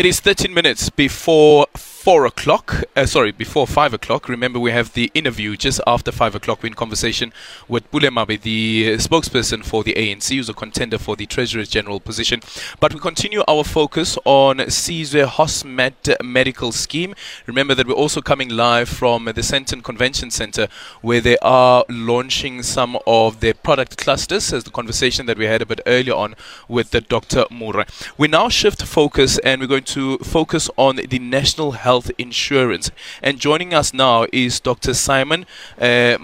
It 0.00 0.06
is 0.06 0.18
13 0.18 0.54
minutes 0.54 0.88
before 0.88 1.66
4 2.00 2.24
o'clock. 2.24 2.84
Uh, 2.96 3.04
sorry, 3.04 3.30
before 3.30 3.66
5 3.66 3.92
o'clock. 3.92 4.26
Remember, 4.26 4.58
we 4.58 4.70
have 4.70 4.94
the 4.94 5.10
interview 5.12 5.54
just 5.54 5.82
after 5.86 6.10
5 6.10 6.34
o'clock. 6.34 6.62
We're 6.62 6.68
in 6.68 6.74
conversation 6.74 7.30
with 7.68 7.90
Pule 7.90 8.10
Mabe, 8.10 8.40
the 8.40 8.94
spokesperson 8.96 9.62
for 9.62 9.84
the 9.84 9.92
ANC, 9.92 10.34
who's 10.34 10.48
a 10.48 10.54
contender 10.54 10.96
for 10.96 11.14
the 11.14 11.26
Treasurer 11.26 11.64
General 11.64 12.00
position. 12.00 12.40
But 12.80 12.94
we 12.94 13.00
continue 13.00 13.42
our 13.46 13.64
focus 13.64 14.16
on 14.24 14.60
Sizwe 14.60 15.26
Hosmed 15.26 16.24
Medical 16.24 16.72
Scheme. 16.72 17.14
Remember 17.44 17.74
that 17.74 17.86
we're 17.86 17.92
also 17.92 18.22
coming 18.22 18.48
live 18.48 18.88
from 18.88 19.26
the 19.26 19.42
Sandton 19.42 19.84
Convention 19.84 20.30
Center, 20.30 20.68
where 21.02 21.20
they 21.20 21.36
are 21.42 21.84
launching 21.90 22.62
some 22.62 22.98
of 23.06 23.40
their 23.40 23.52
product 23.52 23.98
clusters, 23.98 24.54
as 24.54 24.64
the 24.64 24.70
conversation 24.70 25.26
that 25.26 25.36
we 25.36 25.44
had 25.44 25.60
a 25.60 25.66
bit 25.66 25.82
earlier 25.84 26.14
on 26.14 26.34
with 26.66 26.92
the 26.92 27.02
Dr. 27.02 27.44
Mura. 27.50 27.84
We 28.16 28.26
now 28.26 28.48
shift 28.48 28.84
focus 28.84 29.36
and 29.40 29.60
we're 29.60 29.66
going 29.66 29.84
to 29.84 30.16
focus 30.20 30.70
on 30.78 30.96
the 30.96 31.18
National 31.18 31.72
Health 31.72 31.89
Health 31.90 32.10
insurance. 32.18 32.92
And 33.20 33.40
joining 33.40 33.74
us 33.74 33.92
now 33.92 34.26
is 34.32 34.60
Dr. 34.60 34.94
Simon 34.94 35.44
uh, 35.76 36.18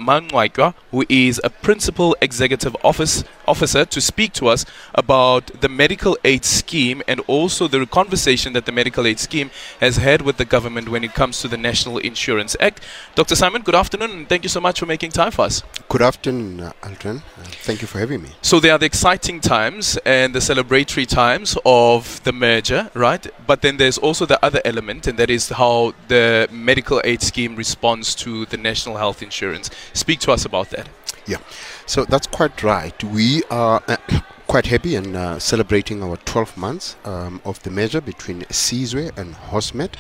who 0.93 1.05
is 1.09 1.41
a 1.43 1.51
Principal 1.51 2.17
Executive 2.21 2.77
Office 2.85 3.25
officer 3.47 3.85
to 3.85 4.01
speak 4.01 4.33
to 4.35 4.49
us 4.49 4.65
about 4.95 5.45
the 5.61 5.69
medical 5.69 6.17
aid 6.25 6.45
scheme 6.45 7.03
and 7.09 7.21
also 7.27 7.69
the 7.69 7.85
conversation 7.87 8.53
that 8.53 8.67
the 8.67 8.73
medical 8.73 9.07
aid 9.07 9.19
scheme 9.19 9.51
has 9.81 9.97
had 9.97 10.23
with 10.23 10.37
the 10.37 10.45
government 10.45 10.89
when 10.89 11.03
it 11.05 11.15
comes 11.15 11.41
to 11.41 11.49
the 11.49 11.57
National 11.57 11.99
Insurance 11.99 12.57
Act. 12.61 12.81
Dr. 13.15 13.35
Simon, 13.35 13.63
good 13.63 13.75
afternoon 13.75 14.11
and 14.11 14.29
thank 14.29 14.43
you 14.43 14.49
so 14.49 14.61
much 14.61 14.79
for 14.81 14.87
making 14.87 15.11
time 15.11 15.33
for 15.33 15.43
us. 15.43 15.63
Good 15.89 16.03
afternoon, 16.03 16.61
uh, 16.61 16.73
Aldrin. 16.83 17.19
Uh, 17.19 17.43
thank 17.67 17.81
you 17.83 17.89
for 17.89 17.99
having 17.99 18.23
me. 18.23 18.31
So, 18.43 18.61
there 18.61 18.73
are 18.73 18.79
the 18.79 18.87
exciting 18.87 19.41
times 19.41 19.97
and 20.05 20.35
the 20.35 20.41
celebratory 20.41 21.07
times 21.07 21.57
of 21.65 22.23
the 22.25 22.33
merger, 22.33 22.91
right? 22.95 23.25
But 23.47 23.63
then 23.63 23.77
there's 23.77 23.99
also 23.99 24.27
the 24.27 24.45
other 24.45 24.61
element, 24.65 25.07
and 25.07 25.19
that 25.19 25.31
is 25.31 25.49
how 25.57 25.95
the 26.09 26.49
medical 26.53 27.01
aid 27.05 27.23
scheme 27.23 27.57
responds 27.57 28.15
to 28.15 28.45
the 28.47 28.59
National 28.59 28.99
Health 28.99 29.23
Insurance. 29.23 29.71
Speak 29.95 30.21
to 30.21 30.33
us 30.33 30.45
about 30.45 30.69
that. 30.71 30.89
Yeah, 31.27 31.39
so 31.87 32.05
that's 32.05 32.27
quite 32.27 32.63
right. 32.63 33.03
We 33.03 33.43
are 33.51 33.83
uh, 33.89 33.97
quite 34.47 34.67
happy 34.67 34.95
and 34.95 35.17
uh, 35.17 35.39
celebrating 35.39 36.03
our 36.03 36.19
12 36.19 36.57
months 36.59 36.97
um, 37.05 37.41
of 37.45 37.61
the 37.63 37.71
measure 37.71 38.03
between 38.03 38.43
Sizwe 38.43 39.17
and 39.17 39.35
HOSMED, 39.35 39.95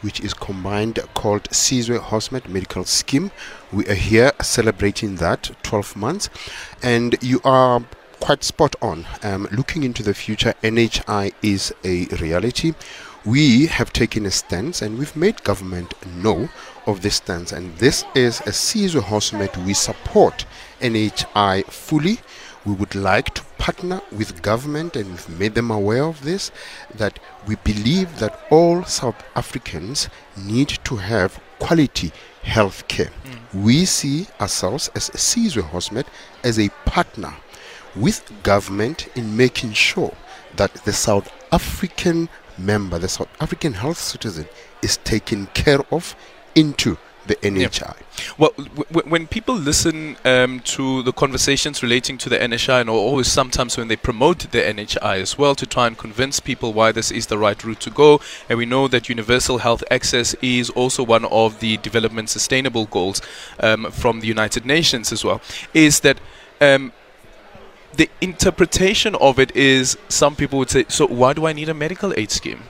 which 0.00 0.20
is 0.20 0.32
combined 0.32 1.00
called 1.14 1.42
Sizwe 1.50 1.98
HOSMED 1.98 2.48
Medical 2.48 2.84
Scheme. 2.84 3.32
We 3.72 3.86
are 3.88 3.94
here 3.94 4.32
celebrating 4.40 5.16
that 5.16 5.50
12 5.64 5.96
months, 5.96 6.30
and 6.82 7.16
you 7.20 7.40
are 7.44 7.82
quite 8.20 8.44
spot 8.44 8.76
on. 8.80 9.06
Um, 9.22 9.48
looking 9.50 9.82
into 9.82 10.02
the 10.02 10.14
future, 10.14 10.54
NHI 10.62 11.32
is 11.42 11.74
a 11.84 12.06
reality. 12.16 12.74
We 13.24 13.66
have 13.66 13.92
taken 13.92 14.24
a 14.24 14.30
stance 14.30 14.80
and 14.80 14.98
we've 14.98 15.14
made 15.14 15.44
government 15.44 15.92
know 16.06 16.48
of 16.86 17.02
this 17.02 17.16
stance. 17.16 17.52
And 17.52 17.76
this 17.76 18.04
is 18.14 18.40
a 18.40 18.52
Sizwe 18.52 19.02
Hosmed. 19.02 19.54
We 19.66 19.74
support 19.74 20.46
NHI 20.80 21.66
fully. 21.66 22.20
We 22.64 22.72
would 22.72 22.94
like 22.94 23.34
to 23.34 23.42
partner 23.58 24.00
with 24.10 24.40
government 24.40 24.96
and 24.96 25.10
we've 25.10 25.38
made 25.38 25.54
them 25.54 25.70
aware 25.70 26.04
of 26.04 26.24
this 26.24 26.50
that 26.94 27.18
we 27.46 27.56
believe 27.56 28.20
that 28.20 28.40
all 28.50 28.84
South 28.84 29.22
Africans 29.36 30.08
need 30.36 30.78
to 30.84 30.96
have 30.96 31.38
quality 31.58 32.12
health 32.42 32.88
care. 32.88 33.10
Mm. 33.24 33.64
We 33.64 33.84
see 33.84 34.28
ourselves 34.40 34.90
as 34.94 35.10
Sizwe 35.10 35.62
Hosmed 35.62 36.06
as 36.42 36.58
a 36.58 36.70
partner 36.86 37.34
with 37.94 38.24
government 38.42 39.08
in 39.14 39.36
making 39.36 39.74
sure 39.74 40.14
that 40.56 40.72
the 40.86 40.92
South 40.92 41.30
African 41.52 42.28
member, 42.58 42.98
the 42.98 43.08
South 43.08 43.28
African 43.40 43.74
health 43.74 43.98
citizen, 43.98 44.46
is 44.82 44.96
taken 44.98 45.46
care 45.48 45.80
of 45.92 46.14
into 46.54 46.96
the 47.26 47.36
NHI. 47.36 47.96
Well, 48.38 48.50
w- 48.56 49.08
when 49.08 49.26
people 49.26 49.54
listen 49.54 50.16
um, 50.24 50.60
to 50.60 51.02
the 51.02 51.12
conversations 51.12 51.82
relating 51.82 52.18
to 52.18 52.28
the 52.28 52.38
NHI, 52.38 52.80
and 52.80 52.90
always 52.90 53.28
sometimes 53.28 53.76
when 53.76 53.88
they 53.88 53.96
promote 53.96 54.50
the 54.50 54.58
NHI 54.58 55.20
as 55.20 55.38
well 55.38 55.54
to 55.54 55.66
try 55.66 55.86
and 55.86 55.96
convince 55.96 56.40
people 56.40 56.72
why 56.72 56.92
this 56.92 57.10
is 57.10 57.26
the 57.26 57.38
right 57.38 57.62
route 57.62 57.80
to 57.80 57.90
go, 57.90 58.20
and 58.48 58.58
we 58.58 58.66
know 58.66 58.88
that 58.88 59.08
universal 59.08 59.58
health 59.58 59.84
access 59.90 60.34
is 60.42 60.70
also 60.70 61.02
one 61.02 61.24
of 61.26 61.60
the 61.60 61.76
development 61.78 62.30
sustainable 62.30 62.86
goals 62.86 63.20
um, 63.60 63.90
from 63.90 64.20
the 64.20 64.26
United 64.26 64.64
Nations 64.64 65.12
as 65.12 65.24
well, 65.24 65.40
is 65.74 66.00
that 66.00 66.18
um, 66.60 66.92
the 67.94 68.08
interpretation 68.20 69.14
of 69.16 69.38
it 69.38 69.54
is 69.56 69.98
some 70.08 70.36
people 70.36 70.58
would 70.58 70.70
say, 70.70 70.84
so 70.88 71.06
why 71.06 71.32
do 71.32 71.46
I 71.46 71.52
need 71.52 71.68
a 71.68 71.74
medical 71.74 72.12
aid 72.16 72.30
scheme? 72.30 72.62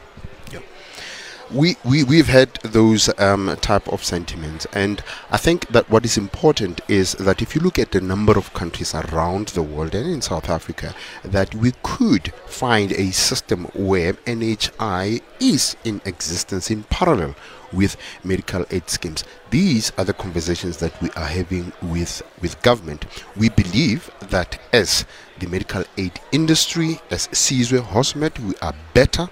We, 1.52 1.76
we 1.84 2.04
we've 2.04 2.28
had 2.28 2.54
those 2.62 3.10
um, 3.18 3.56
type 3.60 3.88
of 3.88 4.04
sentiments. 4.04 4.66
And 4.72 5.02
i 5.30 5.36
think 5.36 5.68
that 5.68 5.88
what 5.90 6.04
is 6.04 6.16
important 6.16 6.80
is 6.88 7.12
that 7.14 7.42
if 7.42 7.54
you 7.54 7.60
look 7.60 7.78
at 7.78 7.92
the 7.92 8.00
number 8.00 8.36
of 8.36 8.52
countries 8.54 8.94
around 8.94 9.48
the 9.48 9.62
world 9.62 9.94
and 9.94 10.08
in 10.10 10.20
south 10.22 10.48
africa 10.48 10.94
that 11.24 11.54
we 11.54 11.72
could 11.82 12.32
find 12.46 12.92
a 12.92 13.10
system 13.10 13.64
where 13.74 14.12
nhi 14.14 15.22
is 15.40 15.76
in 15.84 16.00
existence 16.04 16.70
in 16.70 16.82
parallel 16.84 17.34
with 17.72 17.96
medical 18.24 18.64
aid 18.70 18.90
schemes. 18.90 19.22
These 19.50 19.92
are 19.96 20.04
the 20.04 20.12
conversations 20.12 20.78
that 20.78 21.00
we 21.00 21.08
are 21.10 21.24
having 21.26 21.72
with 21.82 22.20
with 22.42 22.60
government. 22.62 23.06
We 23.36 23.48
believe 23.48 24.10
that 24.30 24.58
as 24.72 25.04
the 25.38 25.46
medical 25.46 25.84
aid 25.96 26.20
industry 26.32 27.00
as 27.10 27.28
Sizwe 27.28 27.80
Hosmed 27.80 28.38
we 28.40 28.54
are 28.60 28.74
better 28.92 29.28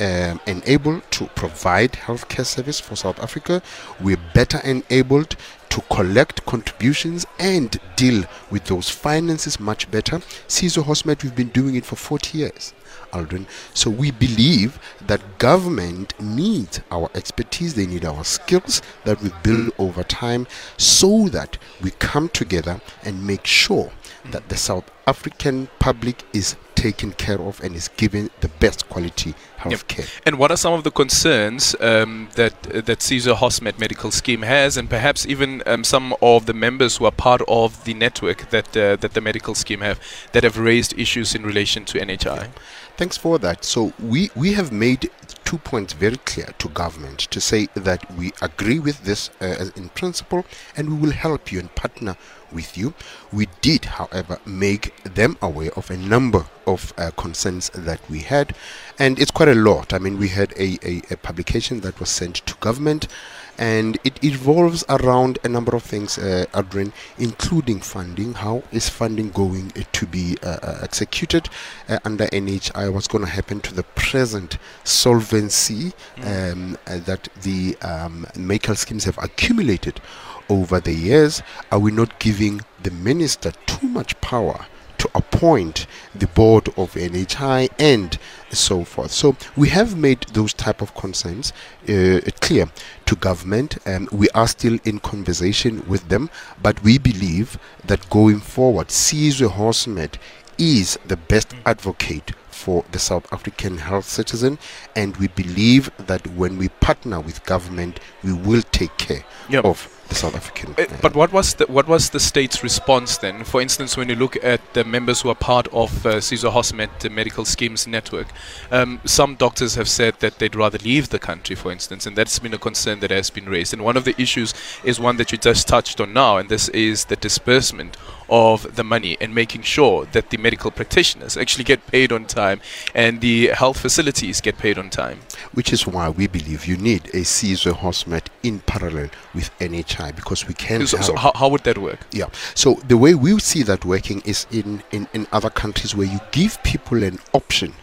um, 0.00 0.40
enabled 0.46 1.02
to 1.12 1.26
provide 1.34 1.92
healthcare 1.92 2.46
service 2.46 2.80
for 2.80 2.96
South 2.96 3.20
Africa. 3.20 3.62
We're 4.00 4.20
better 4.34 4.58
enabled 4.64 5.36
to 5.70 5.80
collect 5.82 6.44
contributions 6.44 7.24
and 7.38 7.78
deal 7.96 8.24
with 8.50 8.64
those 8.64 8.90
finances 8.90 9.58
much 9.58 9.90
better. 9.90 10.18
Sizwe 10.46 10.84
Hosmed, 10.84 11.22
we've 11.22 11.34
been 11.34 11.48
doing 11.48 11.76
it 11.76 11.86
for 11.86 11.96
40 11.96 12.38
years. 12.38 12.74
Aldrin. 13.12 13.46
So 13.74 13.90
we 13.90 14.10
believe 14.10 14.78
that 15.06 15.38
government 15.38 16.18
needs 16.20 16.80
our 16.90 17.10
expertise, 17.14 17.74
they 17.74 17.86
need 17.86 18.04
our 18.04 18.24
skills 18.24 18.82
that 19.04 19.20
we 19.22 19.30
build 19.42 19.72
over 19.78 20.02
time 20.02 20.46
so 20.76 21.28
that 21.28 21.58
we 21.82 21.90
come 21.92 22.28
together 22.28 22.80
and 23.02 23.26
make 23.26 23.46
sure 23.46 23.92
that 24.30 24.48
the 24.48 24.56
South 24.56 24.90
African 25.06 25.68
public 25.78 26.22
is 26.32 26.56
taken 26.82 27.12
care 27.12 27.40
of 27.48 27.54
and 27.62 27.76
is 27.76 27.88
given 28.02 28.24
the 28.40 28.48
best 28.64 28.80
quality 28.88 29.34
health 29.56 29.86
care. 29.86 30.06
And 30.26 30.34
what 30.40 30.50
are 30.50 30.56
some 30.56 30.74
of 30.78 30.82
the 30.82 30.90
concerns 31.02 31.76
um, 31.80 32.28
that 32.40 32.54
uh, 32.66 32.80
that 32.88 32.98
Sizwe 33.06 33.34
Hosmed 33.42 33.78
Medical 33.78 34.10
Scheme 34.10 34.42
has, 34.56 34.76
and 34.78 34.86
perhaps 34.96 35.20
even 35.34 35.50
um, 35.66 35.84
some 35.84 36.06
of 36.20 36.46
the 36.50 36.56
members 36.66 36.92
who 36.96 37.04
are 37.08 37.16
part 37.28 37.42
of 37.46 37.68
the 37.84 37.94
network 37.94 38.38
that 38.50 38.68
uh, 38.76 38.96
that 39.02 39.12
the 39.16 39.20
medical 39.20 39.54
scheme 39.54 39.82
have 39.88 39.98
that 40.32 40.42
have 40.48 40.56
raised 40.58 40.92
issues 41.04 41.28
in 41.36 41.42
relation 41.52 41.84
to 41.90 41.94
NHI? 42.08 42.40
Yeah. 42.42 42.48
Thanks 42.96 43.16
for 43.16 43.38
that. 43.38 43.64
So 43.64 43.92
we 43.98 44.30
we 44.36 44.52
have 44.52 44.70
made 44.70 45.10
two 45.44 45.58
points 45.58 45.92
very 45.92 46.18
clear 46.18 46.48
to 46.58 46.68
government 46.68 47.18
to 47.30 47.40
say 47.40 47.66
that 47.74 48.00
we 48.16 48.32
agree 48.40 48.78
with 48.78 49.04
this 49.04 49.30
uh, 49.40 49.70
in 49.76 49.88
principle 49.90 50.44
and 50.76 50.88
we 50.88 50.96
will 50.96 51.12
help 51.12 51.50
you 51.50 51.58
and 51.58 51.74
partner 51.74 52.16
with 52.52 52.76
you. 52.78 52.94
We 53.32 53.48
did, 53.60 53.86
however, 53.86 54.38
make 54.46 54.94
them 55.04 55.36
aware 55.40 55.72
of 55.76 55.90
a 55.90 55.96
number 55.96 56.46
of 56.66 56.92
uh, 56.96 57.10
concerns 57.12 57.70
that 57.70 58.00
we 58.08 58.20
had, 58.20 58.54
and 58.98 59.18
it's 59.18 59.30
quite 59.30 59.48
a 59.48 59.54
lot. 59.54 59.92
I 59.92 59.98
mean, 59.98 60.18
we 60.18 60.28
had 60.28 60.52
a, 60.52 60.78
a, 60.86 61.02
a 61.10 61.16
publication 61.16 61.80
that 61.80 61.98
was 61.98 62.10
sent 62.10 62.36
to 62.46 62.54
government 62.56 63.08
and 63.58 63.98
it 64.04 64.22
evolves 64.24 64.84
around 64.88 65.38
a 65.44 65.48
number 65.48 65.76
of 65.76 65.82
things, 65.82 66.18
uh, 66.18 66.46
Adrian, 66.54 66.92
including 67.18 67.80
funding. 67.80 68.34
How 68.34 68.62
is 68.72 68.88
funding 68.88 69.30
going 69.30 69.70
to 69.70 70.06
be 70.06 70.36
uh, 70.42 70.58
uh 70.62 70.78
executed 70.82 71.48
uh, 71.88 71.98
under 72.04 72.26
NHI? 72.26 72.92
What's 72.92 73.08
going 73.08 73.24
to 73.24 73.30
happen 73.30 73.60
to 73.60 73.74
the 73.74 73.82
present 73.82 74.58
solvency 74.84 75.92
mm. 76.16 76.52
um, 76.52 76.78
uh, 76.86 76.98
that 76.98 77.28
the 77.42 77.76
um, 77.82 78.26
medical 78.36 78.74
schemes 78.74 79.04
have 79.04 79.18
accumulated 79.18 80.00
over 80.48 80.80
the 80.80 80.94
years? 80.94 81.42
Are 81.70 81.78
we 81.78 81.90
not 81.90 82.18
giving 82.18 82.62
the 82.82 82.90
minister 82.90 83.52
too 83.66 83.88
much 83.88 84.20
power? 84.20 84.66
to 85.02 85.10
appoint 85.16 85.84
the 86.14 86.28
board 86.28 86.68
of 86.76 86.94
NHI 86.94 87.68
and 87.76 88.16
so 88.52 88.84
forth. 88.84 89.10
So 89.10 89.36
we 89.56 89.68
have 89.70 89.96
made 89.96 90.20
those 90.32 90.52
type 90.52 90.82
of 90.82 90.94
concerns 90.94 91.52
uh, 91.88 92.20
clear 92.40 92.66
to 93.06 93.16
government, 93.16 93.78
and 93.84 94.10
we 94.10 94.28
are 94.30 94.48
still 94.48 94.78
in 94.84 94.98
conversation 95.00 95.86
with 95.88 96.08
them. 96.08 96.30
But 96.62 96.82
we 96.82 96.98
believe 96.98 97.58
that 97.84 98.08
going 98.10 98.40
forward, 98.40 98.88
Sizwe 98.88 99.48
Hosmed 99.48 100.14
is 100.58 100.98
the 101.06 101.16
best 101.16 101.54
advocate 101.66 102.32
for 102.50 102.84
the 102.92 102.98
South 102.98 103.30
African 103.32 103.78
health 103.78 104.04
citizen, 104.04 104.58
and 104.94 105.16
we 105.16 105.28
believe 105.28 105.90
that 105.96 106.26
when 106.28 106.58
we 106.58 106.68
partner 106.68 107.20
with 107.20 107.44
government, 107.44 107.98
we 108.22 108.32
will 108.32 108.62
take 108.70 108.96
care 108.98 109.24
yep. 109.48 109.64
of 109.64 109.88
the 110.12 110.18
South 110.18 110.36
African. 110.36 110.74
Uh, 110.78 110.86
but 111.00 111.14
what 111.14 111.32
was 111.32 111.54
the 111.54 111.66
what 111.66 111.88
was 111.88 112.10
the 112.10 112.20
state's 112.20 112.62
response 112.62 113.16
then? 113.16 113.44
For 113.44 113.60
instance, 113.60 113.96
when 113.96 114.08
you 114.08 114.16
look 114.16 114.36
at 114.44 114.60
the 114.74 114.84
members 114.84 115.22
who 115.22 115.30
are 115.30 115.34
part 115.34 115.66
of 115.68 116.06
uh, 116.06 116.16
Sizwe 116.16 116.50
Hosmed 116.52 117.10
Medical 117.10 117.44
Schemes 117.44 117.86
Network, 117.86 118.28
um, 118.70 119.00
some 119.04 119.34
doctors 119.36 119.74
have 119.74 119.88
said 119.88 120.14
that 120.20 120.38
they'd 120.38 120.54
rather 120.54 120.78
leave 120.78 121.08
the 121.08 121.18
country, 121.18 121.56
for 121.56 121.72
instance, 121.72 122.06
and 122.06 122.16
that's 122.16 122.38
been 122.38 122.54
a 122.54 122.58
concern 122.58 123.00
that 123.00 123.10
has 123.10 123.30
been 123.30 123.48
raised. 123.48 123.72
And 123.72 123.82
one 123.82 123.96
of 123.96 124.04
the 124.04 124.20
issues 124.20 124.54
is 124.84 125.00
one 125.00 125.16
that 125.16 125.32
you 125.32 125.38
just 125.38 125.66
touched 125.66 126.00
on 126.00 126.12
now, 126.12 126.36
and 126.36 126.48
this 126.48 126.68
is 126.70 127.06
the 127.06 127.16
disbursement 127.16 127.96
of 128.28 128.76
the 128.76 128.84
money 128.84 129.16
and 129.20 129.34
making 129.34 129.62
sure 129.62 130.06
that 130.06 130.30
the 130.30 130.38
medical 130.38 130.70
practitioners 130.70 131.36
actually 131.36 131.64
get 131.64 131.86
paid 131.86 132.10
on 132.10 132.24
time 132.24 132.60
and 132.94 133.20
the 133.20 133.48
health 133.48 133.78
facilities 133.78 134.40
get 134.40 134.56
paid 134.56 134.78
on 134.78 134.88
time. 134.88 135.20
Which 135.52 135.72
is 135.72 135.86
why 135.86 136.08
we 136.08 136.26
believe 136.26 136.66
you 136.66 136.76
need 136.76 137.06
a 137.08 137.24
Sizwe 137.24 137.72
Hosmed 137.72 138.26
in 138.42 138.60
parallel 138.60 139.10
with 139.34 139.50
NHI 139.58 140.14
because 140.14 140.46
we 140.46 140.54
can. 140.54 140.86
So, 140.86 141.00
so 141.00 141.16
how, 141.16 141.32
how 141.34 141.48
would 141.48 141.64
that 141.64 141.78
work? 141.78 142.00
Yeah. 142.12 142.26
So 142.54 142.74
the 142.86 142.96
way 142.96 143.14
we 143.14 143.38
see 143.38 143.62
that 143.62 143.84
working 143.84 144.20
is 144.24 144.46
in, 144.50 144.82
in, 144.90 145.08
in 145.12 145.26
other 145.32 145.50
countries 145.50 145.94
where 145.94 146.06
you 146.06 146.20
give 146.30 146.62
people 146.62 147.02
an 147.02 147.18
option 147.32 147.74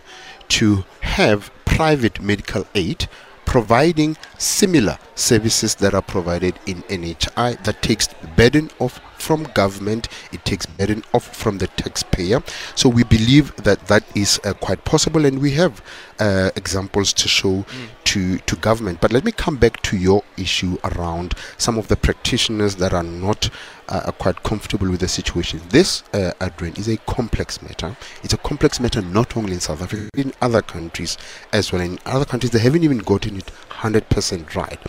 to 0.49 0.83
have 1.01 1.51
private 1.65 2.21
medical 2.21 2.65
aid 2.75 3.07
providing 3.49 4.15
similar 4.37 4.95
services 5.15 5.73
that 5.73 5.95
are 5.95 6.03
provided 6.03 6.53
in 6.67 6.83
NHI 6.83 7.63
that 7.63 7.81
takes 7.81 8.07
burden 8.37 8.69
off 8.77 9.01
from 9.19 9.43
government, 9.55 10.07
it 10.31 10.45
takes 10.45 10.67
burden 10.67 11.03
off 11.15 11.35
from 11.35 11.57
the 11.57 11.65
taxpayer. 11.67 12.43
So 12.75 12.87
we 12.89 13.03
believe 13.03 13.55
that 13.63 13.87
that 13.87 14.03
is 14.15 14.39
uh, 14.43 14.53
quite 14.53 14.85
possible, 14.85 15.25
and 15.25 15.41
we 15.41 15.51
have 15.51 15.81
uh, 16.19 16.51
examples 16.55 17.11
to 17.13 17.27
show 17.27 17.63
mm. 17.63 17.87
to 18.05 18.37
to 18.37 18.55
government. 18.55 19.01
But 19.01 19.11
let 19.11 19.25
me 19.25 19.31
come 19.31 19.57
back 19.57 19.81
to 19.83 19.97
your 19.97 20.23
issue 20.37 20.77
around 20.83 21.33
some 21.57 21.77
of 21.77 21.87
the 21.87 21.97
practitioners 21.97 22.75
that 22.75 22.93
are 22.93 23.03
not 23.03 23.49
uh, 23.89 24.11
quite 24.11 24.43
comfortable 24.43 24.89
with 24.89 24.99
the 24.99 25.07
situation. 25.07 25.59
This, 25.69 26.03
uh, 26.13 26.31
Adrian, 26.41 26.75
is 26.75 26.87
a 26.87 26.97
complex 26.97 27.61
matter. 27.61 27.95
It's 28.23 28.33
a 28.33 28.37
complex 28.37 28.79
matter 28.79 29.01
not 29.01 29.35
only 29.35 29.53
in 29.53 29.59
South 29.59 29.81
Africa, 29.81 30.09
in 30.15 30.31
other 30.41 30.61
countries 30.61 31.17
as 31.51 31.71
well. 31.71 31.81
In 31.81 31.99
other 32.05 32.25
countries, 32.25 32.51
they 32.51 32.59
haven't 32.59 32.83
even 32.83 32.99
gotten 32.99 33.35
it 33.39 33.51
100% 33.69 34.55
right. 34.55 34.79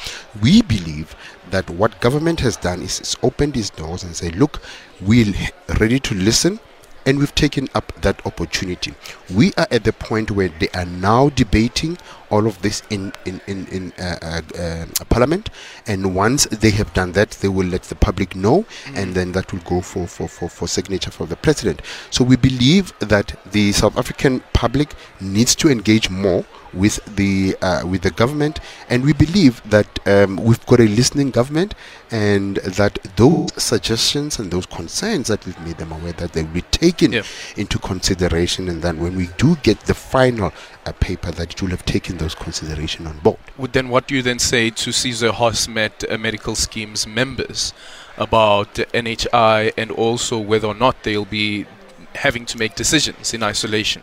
We 0.43 0.63
believe 0.63 1.17
that 1.51 1.69
what 1.71 2.01
government 2.01 2.41
has 2.41 2.57
done 2.57 2.83
is 2.83 3.01
it's 3.01 3.17
opened 3.23 3.57
its 3.57 3.71
doors 3.71 4.03
and 4.03 4.15
say, 4.15 4.31
look, 4.31 4.61
we're 5.01 5.33
ready 5.79 5.99
to 6.01 6.15
listen 6.15 6.61
and 7.07 7.19
we've 7.19 7.35
taken 7.35 7.69
up 7.75 7.93
that 8.03 8.25
opportunity. 8.27 8.95
We 9.35 9.53
are 9.55 9.67
at 9.71 9.85
the 9.85 9.93
point 9.93 10.31
where 10.31 10.49
they 10.49 10.69
are 10.75 10.85
now 10.85 11.31
debating 11.31 11.99
all 12.31 12.47
of 12.47 12.61
this 12.63 12.83
in 12.91 13.13
in 13.25 13.41
in, 13.47 13.67
in 13.69 13.93
uh, 13.99 14.19
uh, 14.23 14.43
uh, 14.57 15.05
Parliament, 15.09 15.51
and 15.87 16.15
once 16.15 16.45
they 16.47 16.71
have 16.71 16.93
done 16.95 17.13
that, 17.13 17.31
they 17.31 17.49
will 17.49 17.67
let 17.67 17.85
the 17.85 17.95
public 17.95 18.37
know, 18.37 18.63
mm-hmm. 18.63 18.97
and 18.97 19.15
then 19.15 19.33
that 19.33 19.53
will 19.53 19.61
go 19.61 19.81
for, 19.81 20.07
for, 20.07 20.29
for, 20.29 20.49
for 20.49 20.69
signature 20.69 21.11
for 21.11 21.27
the 21.27 21.37
president. 21.37 21.83
So 22.11 22.23
we 22.23 22.37
believe 22.37 22.93
that 23.01 23.35
the 23.51 23.73
South 23.73 23.97
African 23.97 24.41
public 24.53 24.95
needs 25.21 25.55
to 25.57 25.69
engage 25.69 26.11
more 26.11 26.45
with 26.73 27.01
the 27.17 27.57
uh, 27.63 27.87
with 27.87 28.03
the 28.03 28.11
government, 28.11 28.61
and 28.89 29.05
we 29.05 29.13
believe 29.13 29.63
that 29.71 29.87
um, 30.07 30.37
we've 30.37 30.65
got 30.67 30.81
a 30.81 30.89
listening 30.89 31.31
government, 31.31 31.75
and 32.11 32.57
that 32.57 32.99
those 33.17 33.51
suggestions 33.63 34.39
and 34.39 34.51
those 34.51 34.67
concerns 34.67 35.29
that 35.29 35.45
we've 35.47 35.61
made 35.61 35.79
them 35.79 35.93
aware 35.93 36.13
that 36.13 36.33
they 36.33 36.43
will 36.43 36.51
be 36.51 36.63
taken 36.63 37.13
yeah. 37.13 37.23
into 37.57 37.79
consideration, 37.79 38.69
and 38.69 38.83
then 38.83 38.99
when 38.99 39.17
we 39.17 39.29
do 39.37 39.57
get 39.57 39.81
the 39.81 39.95
final 39.95 40.53
uh, 40.87 40.93
paper, 40.93 41.31
that 41.31 41.53
it 41.53 41.63
will 41.63 41.71
have 41.71 41.85
taken 41.85 42.17
those 42.19 42.35
consideration 42.35 43.07
on 43.07 43.19
board. 43.19 43.39
Would 43.59 43.73
then 43.73 43.89
what 43.89 44.07
do 44.07 44.15
you 44.15 44.23
then 44.23 44.39
say 44.39 44.71
to 44.71 44.91
Sizwe 44.91 45.31
Hosmed 45.31 46.11
uh, 46.11 46.19
Medical 46.19 46.55
Schemes 46.55 47.07
members 47.07 47.73
about 48.17 48.75
NHI 48.75 49.73
and 49.77 49.91
also 49.91 50.39
whether 50.39 50.69
or 50.69 50.75
not 50.75 51.03
they'll 51.03 51.25
be 51.25 51.67
having 52.21 52.45
to 52.45 52.59
make 52.59 52.75
decisions 52.75 53.33
in 53.33 53.43
isolation? 53.43 54.03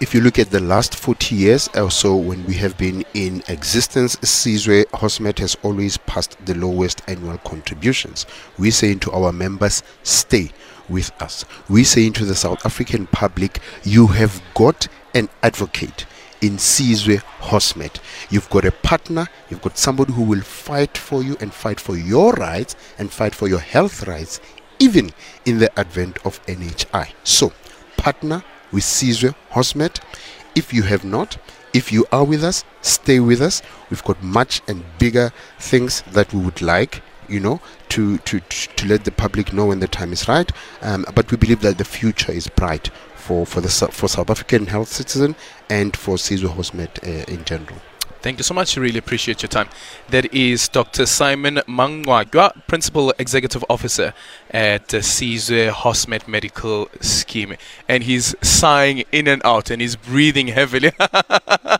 If 0.00 0.12
you 0.12 0.20
look 0.20 0.38
at 0.38 0.50
the 0.50 0.60
last 0.60 0.96
40 0.96 1.36
years 1.36 1.68
or 1.74 1.90
so 1.90 2.16
when 2.16 2.44
we 2.46 2.54
have 2.54 2.76
been 2.76 3.04
in 3.14 3.44
existence, 3.48 4.16
Sizwe 4.16 4.84
Hosmed 4.86 5.38
has 5.38 5.56
always 5.62 5.96
passed 5.98 6.36
the 6.44 6.54
lowest 6.54 7.02
annual 7.06 7.38
contributions. 7.38 8.26
We 8.58 8.72
say 8.72 8.94
to 8.94 9.12
our 9.12 9.32
members, 9.32 9.84
stay 10.02 10.50
with 10.88 11.10
us. 11.22 11.44
We 11.68 11.84
say 11.84 12.10
to 12.10 12.24
the 12.24 12.34
South 12.34 12.66
African 12.66 13.06
public, 13.06 13.60
you 13.84 14.08
have 14.08 14.42
got 14.54 14.88
an 15.14 15.28
advocate 15.42 16.06
in 16.40 16.56
Sizwe 16.56 17.22
Hosmed. 17.40 18.00
You've 18.30 18.50
got 18.50 18.64
a 18.64 18.72
partner, 18.72 19.26
you've 19.48 19.62
got 19.62 19.78
somebody 19.78 20.12
who 20.12 20.22
will 20.22 20.40
fight 20.40 20.96
for 20.98 21.22
you 21.22 21.36
and 21.40 21.52
fight 21.52 21.78
for 21.80 21.96
your 21.96 22.32
rights 22.32 22.74
and 22.98 23.12
fight 23.12 23.34
for 23.34 23.48
your 23.48 23.60
health 23.60 24.06
rights, 24.06 24.40
even 24.78 25.10
in 25.44 25.58
the 25.58 25.78
advent 25.78 26.18
of 26.24 26.44
NHI. 26.46 27.12
So, 27.24 27.52
partner 27.96 28.42
with 28.72 28.84
Sizwe 28.84 29.34
Hosmed. 29.50 30.00
If 30.54 30.72
you 30.72 30.82
have 30.82 31.04
not, 31.04 31.38
if 31.72 31.92
you 31.92 32.06
are 32.10 32.24
with 32.24 32.42
us, 32.42 32.64
stay 32.82 33.20
with 33.20 33.40
us. 33.40 33.62
We've 33.90 34.04
got 34.04 34.22
much 34.22 34.62
and 34.68 34.84
bigger 34.98 35.32
things 35.58 36.02
that 36.12 36.32
we 36.32 36.40
would 36.40 36.62
like 36.62 37.02
you 37.28 37.40
know, 37.40 37.60
to, 37.90 38.18
to, 38.18 38.40
to 38.40 38.86
let 38.86 39.04
the 39.04 39.10
public 39.10 39.52
know 39.52 39.66
when 39.66 39.80
the 39.80 39.88
time 39.88 40.12
is 40.12 40.26
right. 40.28 40.50
Um, 40.82 41.04
but 41.14 41.30
we 41.30 41.36
believe 41.36 41.60
that 41.60 41.78
the 41.78 41.84
future 41.84 42.32
is 42.32 42.48
bright 42.48 42.88
for, 43.14 43.46
for, 43.46 43.60
the, 43.60 43.68
for 43.68 44.08
South 44.08 44.30
African 44.30 44.66
health 44.66 44.88
citizen 44.88 45.36
and 45.68 45.96
for 45.96 46.16
Sizwe 46.16 46.48
Hosmed 46.48 46.88
uh, 47.02 47.30
in 47.30 47.44
general. 47.44 47.78
Thank 48.20 48.38
you 48.38 48.44
so 48.44 48.54
much. 48.54 48.76
Really 48.76 48.98
appreciate 48.98 49.42
your 49.42 49.48
time. 49.48 49.68
That 50.08 50.34
is 50.34 50.68
Dr. 50.68 51.06
Simon 51.06 51.56
Mangcwatywa, 51.68 52.66
Principal 52.66 53.12
Executive 53.18 53.64
Officer 53.70 54.12
at 54.50 54.88
Sizwe 54.88 55.70
Hosmed 55.70 56.26
Medical 56.26 56.88
Scheme. 57.00 57.56
And 57.88 58.02
he's 58.02 58.34
sighing 58.42 59.04
in 59.12 59.28
and 59.28 59.40
out 59.44 59.70
and 59.70 59.80
he's 59.80 59.94
breathing 59.94 60.48
heavily. 60.48 60.90